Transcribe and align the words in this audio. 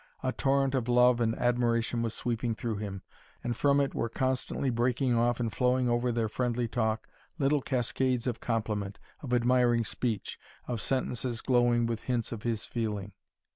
A 0.23 0.31
torrent 0.33 0.73
of 0.73 0.87
love 0.89 1.21
and 1.21 1.37
admiration 1.37 2.01
was 2.01 2.15
sweeping 2.15 2.55
through 2.55 2.77
him, 2.77 3.03
and 3.43 3.55
from 3.55 3.79
it 3.79 3.93
were 3.93 4.09
constantly 4.09 4.71
breaking 4.71 5.15
off 5.15 5.39
and 5.39 5.53
flowing 5.53 5.87
over 5.89 6.11
their 6.11 6.27
friendly 6.27 6.67
talk 6.67 7.07
little 7.37 7.61
cascades 7.61 8.25
of 8.25 8.39
compliment, 8.39 8.97
of 9.21 9.31
admiring 9.31 9.85
speech, 9.85 10.39
of 10.67 10.81
sentences 10.81 11.39
glowing 11.41 11.85
with 11.85 12.01
hints 12.05 12.31
of 12.31 12.41
his 12.41 12.65
feeling. 12.65 13.13